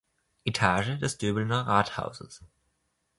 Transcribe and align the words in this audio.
Etage 0.45 0.97
des 0.99 1.19
Döbelner 1.19 1.67
Rathauses. 1.67 2.43